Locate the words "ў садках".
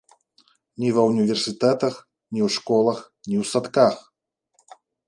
3.41-3.95